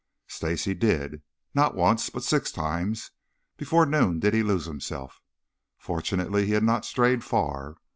Stacy 0.25 0.73
did. 0.73 1.21
Not 1.53 1.75
once, 1.75 2.09
but 2.09 2.23
six 2.23 2.51
times 2.51 3.11
before 3.55 3.85
noon 3.85 4.19
did 4.19 4.33
he 4.33 4.41
lose 4.41 4.65
himself. 4.65 5.21
Fortunately 5.77 6.47
he 6.47 6.53
had 6.53 6.63
not 6.63 6.85
strayed 6.85 7.23
far. 7.23 7.75